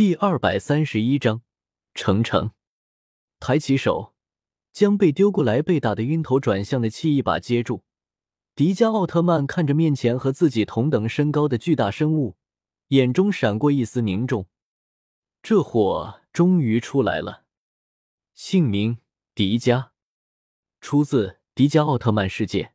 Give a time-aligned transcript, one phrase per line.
[0.00, 1.42] 第二百三十一章，
[1.92, 2.52] 程程
[3.38, 4.14] 抬起手，
[4.72, 7.84] 将被丢过来被打的晕头转向的气一把接住。
[8.54, 12.38] 迪迦奥特曼看着面前和自己同等身高的巨大生物，
[12.88, 14.48] 眼中闪过一丝凝重。
[15.42, 17.44] 这货终于出来了，
[18.32, 19.00] 姓名
[19.34, 19.90] 迪迦，
[20.80, 22.72] 出自迪迦奥特曼世界，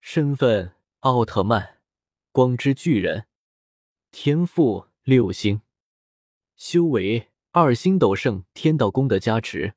[0.00, 1.80] 身份奥特曼，
[2.30, 3.26] 光之巨人，
[4.12, 5.62] 天赋六星。
[6.58, 9.74] 修为二星斗圣，天道功的加持。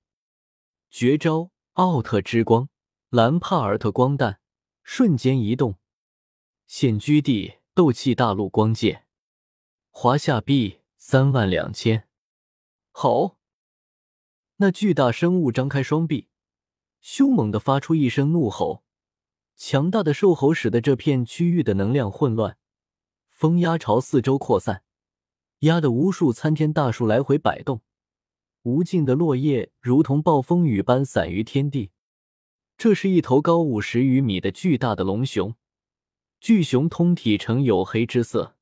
[0.89, 2.69] 绝招奥特之光，
[3.09, 4.39] 兰帕尔特光弹，
[4.83, 5.77] 瞬间移动。
[6.65, 9.03] 现居地斗气大陆光界。
[9.91, 12.07] 华夏币三万两千。
[12.89, 13.37] 好！
[14.55, 16.29] 那巨大生物张开双臂，
[16.99, 18.83] 凶猛的发出一声怒吼。
[19.55, 22.57] 强大的兽吼使得这片区域的能量混乱，
[23.29, 24.83] 风压朝四周扩散。
[25.61, 27.81] 压得无数参天大树来回摆动，
[28.63, 31.91] 无尽的落叶如同暴风雨般散于天地。
[32.77, 35.53] 这是一头高五十余米的巨大的龙熊，
[36.39, 38.55] 巨熊通体呈黝黑之色，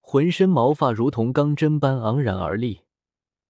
[0.00, 2.80] 浑身毛发如同钢针般昂然而立，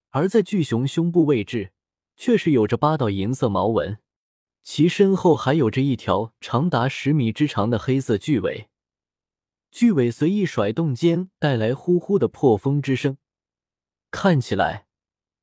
[0.09, 1.71] 而在巨熊胸部位置，
[2.17, 3.99] 却是有着八道银色毛纹，
[4.61, 8.67] 其身后还有着一条长达十米之长的黑色巨尾。
[9.71, 13.17] 巨尾随意甩动间，带来呼呼的破风之声，
[14.09, 14.87] 看起来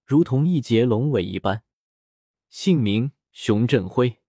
[0.04, 1.62] 如同一节龙尾一般。
[2.48, 4.20] 姓名：熊振辉，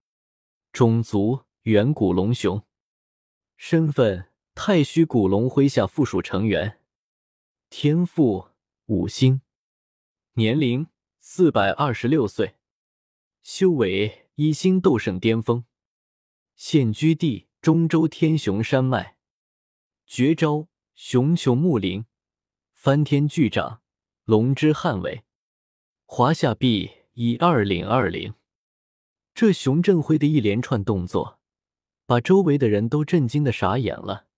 [0.72, 2.64] 种族：远古龙熊，
[3.56, 6.80] 身份：太虚古龙麾下附属成员，
[7.68, 8.48] 天赋：
[8.86, 9.42] 五星，
[10.34, 10.86] 年龄：
[11.18, 12.56] 四百二十六岁，
[13.42, 15.64] 修为：一星斗圣巅峰，
[16.54, 19.17] 现居地：中州天雄山脉。
[20.10, 22.06] 绝招：熊熊木灵，
[22.72, 23.82] 翻天巨掌，
[24.24, 25.22] 龙之捍卫。
[26.06, 28.32] 华夏币一二零二零。
[29.34, 31.38] 这熊振辉的一连串动作，
[32.06, 34.28] 把周围的人都震惊的傻眼了。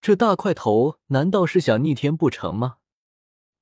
[0.00, 2.78] 这大块头难道是想逆天不成吗？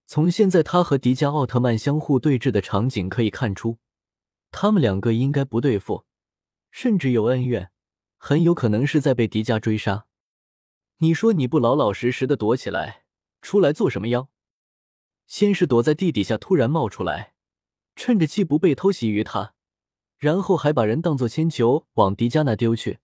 [0.07, 3.77] 从现在他和迪迦奥特曼相互对峙的场景可以看出，
[4.51, 6.07] 他们两个应该不对付，
[6.71, 7.71] 甚至有恩怨，
[8.17, 10.07] 很有可能是在被迪迦追杀。
[11.01, 13.05] 你说你不老老实实的躲起来，
[13.41, 14.29] 出来做什么妖？
[15.29, 17.35] 先是躲在地底下，突然冒出来，
[17.95, 19.55] 趁着气不被偷袭于他，
[20.17, 22.99] 然后还把人当做铅球往迪迦那丢去。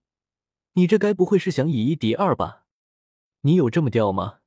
[0.73, 2.65] 你这该不会是想以一敌二吧？
[3.43, 4.41] 你有这么吊吗？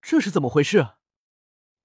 [0.00, 0.92] 这是怎么回事？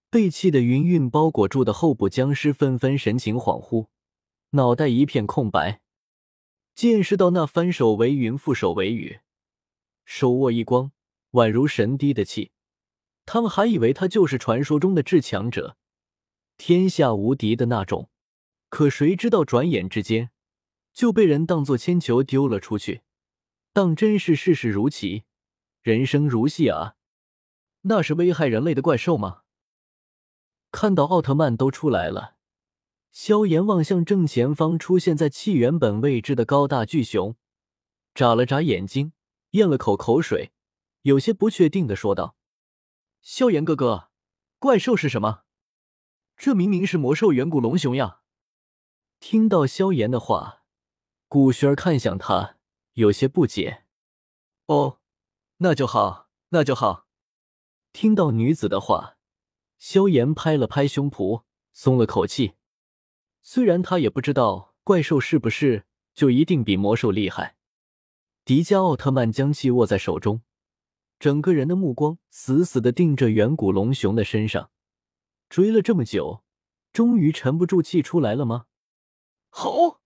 [0.09, 3.87] 被气的云云包裹住的候补僵尸纷纷神情恍惚，
[4.51, 5.81] 脑袋一片空白。
[6.73, 9.19] 见识到那翻手为云，覆手为雨。
[10.11, 10.91] 手握一光，
[11.33, 12.51] 宛如神滴的气，
[13.27, 15.77] 他们还以为他就是传说中的至强者，
[16.57, 18.09] 天下无敌的那种。
[18.69, 20.31] 可谁知道，转眼之间
[20.93, 23.03] 就被人当作铅球丢了出去，
[23.71, 25.25] 当真是世事如棋，
[25.83, 26.95] 人生如戏啊！
[27.81, 29.43] 那是危害人类的怪兽吗？
[30.71, 32.33] 看到奥特曼都出来了，
[33.11, 37.35] 萧炎望向正前方出现在气原本位置的高大巨熊，
[38.15, 39.13] 眨了眨眼睛。
[39.51, 40.51] 咽了口口水，
[41.03, 42.35] 有些不确定的说道
[43.21, 44.09] ：“萧炎哥哥，
[44.59, 45.43] 怪兽是什么？
[46.37, 48.21] 这明明是魔兽远古龙熊呀！”
[49.19, 50.63] 听到萧炎的话，
[51.27, 52.57] 古轩儿看向他，
[52.93, 53.85] 有些不解。
[54.67, 54.99] “哦，
[55.57, 57.07] 那就好，那就好。”
[57.91, 59.17] 听到女子的话，
[59.77, 61.43] 萧炎拍了拍胸脯，
[61.73, 62.53] 松了口气。
[63.41, 67.57] 虽然他也不知道怪兽是不是就一定比魔兽厉害。
[68.49, 70.41] 迪迦奥特曼将气握在手中，
[71.19, 74.71] 整个人的目光死死的盯着远古龙熊的身上。
[75.49, 76.43] 追了这么久，
[76.91, 78.65] 终于沉不住气出来了吗？
[79.49, 80.01] 吼！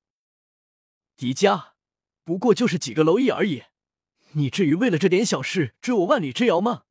[1.15, 1.69] 迪迦，
[2.25, 3.63] 不过就是几个蝼蚁而已，
[4.33, 6.83] 你至于为了这点小事追我万里之遥吗？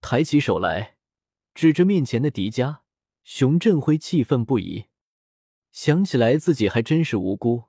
[0.00, 0.96] 抬起手来，
[1.52, 2.78] 指着面前的迪迦，
[3.22, 4.86] 熊振辉气愤不已，
[5.70, 7.64] 想起来自己还真是无辜。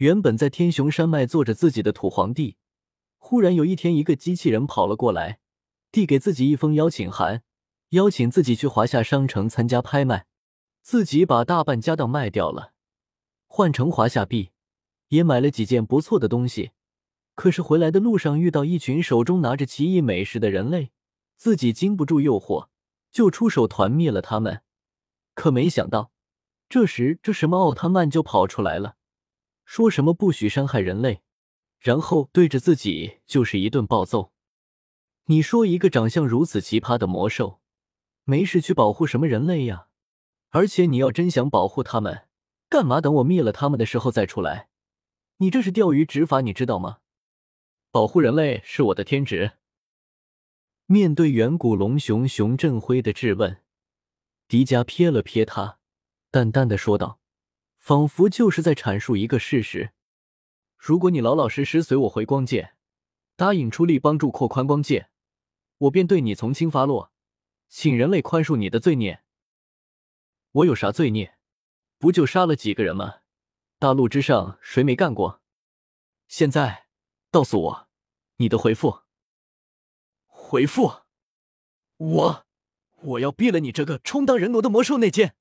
[0.00, 2.56] 原本在天雄山脉做着自己的土皇帝，
[3.18, 5.40] 忽然有一天，一个机器人跑了过来，
[5.92, 7.42] 递给自己一封邀请函，
[7.90, 10.24] 邀请自己去华夏商城参加拍卖，
[10.80, 12.72] 自己把大半家当卖掉了，
[13.46, 14.52] 换成华夏币，
[15.08, 16.70] 也买了几件不错的东西。
[17.34, 20.92] 可是回来的路上遇到一群手中拿着奇异美食的人类，
[21.36, 22.68] 自己经不住诱惑，
[23.12, 24.62] 就出手团灭了他们。
[25.34, 26.10] 可没想到，
[26.70, 28.96] 这时这什么奥特曼就跑出来了。
[29.70, 31.22] 说什么不许伤害人类，
[31.78, 34.32] 然后对着自己就是一顿暴揍。
[35.26, 37.60] 你说一个长相如此奇葩的魔兽，
[38.24, 39.86] 没事去保护什么人类呀？
[40.48, 42.26] 而且你要真想保护他们，
[42.68, 44.70] 干嘛等我灭了他们的时候再出来？
[45.36, 46.98] 你这是钓鱼执法，你知道吗？
[47.92, 49.52] 保护人类是我的天职。
[50.86, 53.62] 面对远古龙熊熊振辉的质问，
[54.48, 55.78] 迪迦瞥了瞥他，
[56.32, 57.19] 淡淡的说道，
[57.90, 59.90] 仿佛就是在阐述一个事实：
[60.78, 62.74] 如果你老老实实随我回光界，
[63.34, 65.10] 答应出力帮助扩宽光界，
[65.78, 67.10] 我便对你从轻发落，
[67.66, 69.24] 请人类宽恕你的罪孽。
[70.52, 71.36] 我有啥罪孽？
[71.98, 73.22] 不就杀了几个人吗？
[73.80, 75.42] 大陆之上谁没干过？
[76.28, 76.86] 现在
[77.32, 77.88] 告诉我
[78.36, 79.00] 你的回复。
[80.28, 80.92] 回复
[81.96, 82.46] 我，
[83.00, 85.34] 我要毙了你这个充当人奴的魔兽内奸！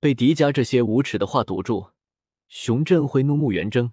[0.00, 1.90] 被迪迦这些无耻的话堵住，
[2.48, 3.92] 熊振辉怒目圆睁，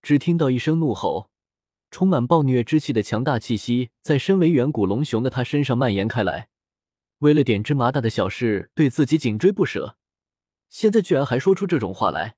[0.00, 1.28] 只听到一声怒吼，
[1.90, 6.48] 充满暴虐之气的强大气息在身为远古龙熊的他身上蔓延开来。
[7.18, 9.98] 为了点芝麻大的小事，对自己紧追不舍，
[10.70, 12.36] 现在居然还说出这种话来，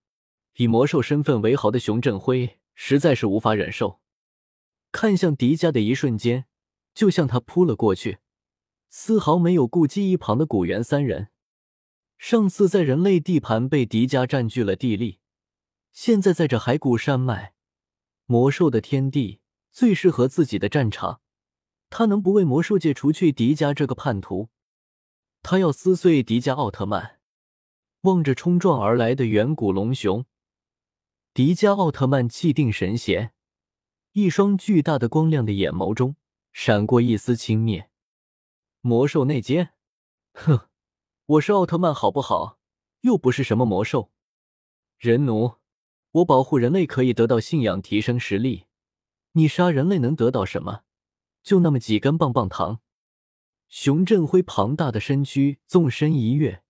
[0.56, 4.00] 以魔兽身份为豪的熊振辉实在是无法忍受。
[4.90, 6.46] 看向迪迦的一瞬间，
[6.92, 8.18] 就向他扑了过去，
[8.88, 11.28] 丝毫没有顾及一旁的古猿三人。
[12.20, 15.20] 上次在人类地盘被迪迦占据了地利，
[15.90, 17.54] 现在在这骸骨山脉，
[18.26, 19.40] 魔兽的天地，
[19.72, 21.22] 最适合自己的战场，
[21.88, 24.50] 他能不为魔兽界除去迪迦这个叛徒？
[25.40, 27.20] 他要撕碎迪迦奥特曼！
[28.02, 30.26] 望着冲撞而来的远古龙熊，
[31.32, 33.32] 迪迦奥特曼气定神闲，
[34.12, 36.16] 一双巨大的光亮的眼眸中
[36.52, 37.86] 闪过一丝轻蔑。
[38.82, 39.70] 魔兽内奸？
[40.34, 40.68] 哼，
[41.30, 42.58] 我是奥特曼好不好？
[43.02, 44.10] 又不是什么魔兽。
[44.98, 45.58] 人奴，
[46.10, 48.64] 我保护人类可以得到信仰，提升实力。
[49.32, 50.82] 你杀人类能得到什么？
[51.44, 52.80] 就那么几根棒棒糖。
[53.68, 56.64] 熊振辉庞大的身躯纵身一跃，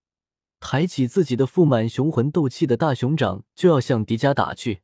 [0.58, 4.82] 抬起自己的富满雄浑斗气的大熊掌，就要向迪迦打去。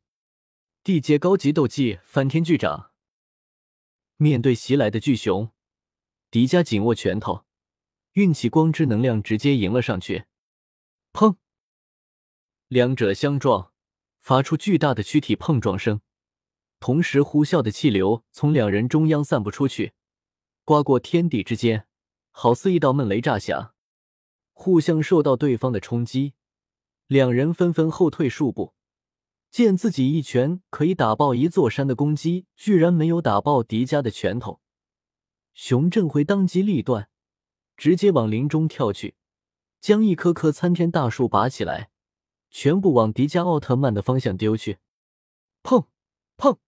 [0.83, 2.93] 地阶高级斗技翻天巨掌。
[4.17, 5.51] 面对袭来的巨熊，
[6.31, 7.45] 迪迦紧握拳头，
[8.17, 10.25] 运起光之能量，直接迎了上去。
[11.13, 11.37] 砰！
[12.69, 13.73] 两者相撞，
[14.21, 16.01] 发出巨大的躯体碰撞声，
[16.81, 19.93] 同时呼啸的气流从两人中央散布出去，
[20.65, 21.87] 刮过天地之间。
[22.31, 23.75] 好似一道闷雷炸响，
[24.55, 26.33] 互相受到对方的冲击，
[27.07, 28.73] 两人纷纷后退数步。
[29.51, 34.63] 见自己一拳可以打爆一座山的攻击，居然没有打爆迪迦的拳头，
[35.53, 37.11] 熊振辉当机立断，
[37.77, 39.15] 直接往林中跳去，
[39.81, 41.91] 将一棵棵参天大树拔起来，
[42.51, 44.79] 全部往迪迦奥特曼的方向丢去。
[45.63, 45.87] 砰
[46.37, 46.59] 砰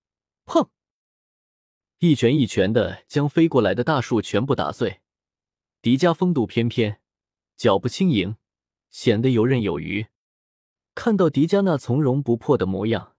[0.45, 0.69] 砰！
[1.99, 5.01] 一拳一拳的将飞过来的大树全部打碎。
[5.81, 7.01] 迪迦风度翩翩，
[7.57, 8.37] 脚步轻盈，
[8.91, 10.07] 显得游刃有余。
[10.95, 13.15] 看到迪迦那从容不迫的模样，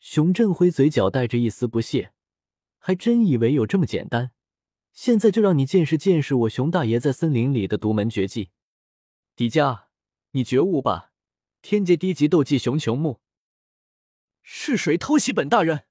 [0.00, 2.12] 熊振辉嘴角带着一丝不屑，
[2.78, 4.32] 还真以为有这么简单？
[4.92, 8.50] 现在就让你见识见识我熊大爷在森林里的独门绝技！
[9.34, 9.84] 迪迦，
[10.32, 11.12] 你觉悟吧！
[11.62, 13.20] 天阶低级斗技熊穹木，
[14.42, 15.84] 是谁偷袭本大人？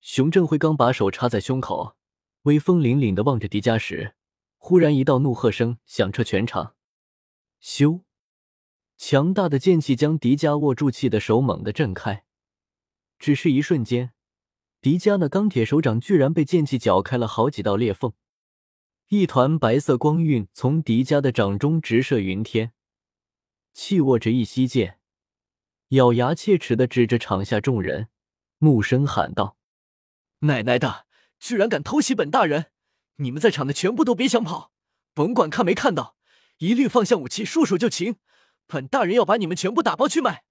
[0.00, 1.96] 熊振辉刚把手插在胸口，
[2.42, 4.14] 威风凛凛的望着迪迦时。
[4.56, 6.76] 忽然，一道怒喝声响彻全场。
[7.60, 8.02] 咻！
[8.96, 12.24] 强大的剑气将迪迦握住气的手猛地震开。
[13.18, 14.12] 只是一瞬间，
[14.82, 18.14] 迪迦那钢铁手掌居然被剑气搅开了好几道裂缝，
[19.10, 22.72] 一团白色光晕从迪迦的掌中直射云天。
[23.72, 24.98] 气握着一息剑，
[25.90, 28.08] 咬牙切齿的指着场下众人，
[28.58, 29.56] 怒声喊道
[30.42, 31.06] ：“奶奶的，
[31.38, 32.72] 居然敢偷袭本大人！”
[33.22, 34.72] 你们在场的全部都别想跑，
[35.14, 36.16] 甭管看没看到，
[36.58, 38.16] 一律放下武器，束手就擒。
[38.66, 40.42] 本大人要把你们全部打包去卖。